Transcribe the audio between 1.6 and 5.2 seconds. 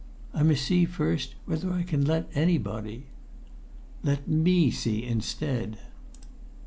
I can let anybody." "Let me see